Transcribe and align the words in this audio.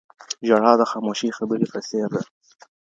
ژړا 0.47 0.71
د 0.77 0.81
خاموشې 0.91 1.29
خبرې 1.37 1.67
په 1.73 1.79
څېر 1.87 2.07
ده. 2.15 2.21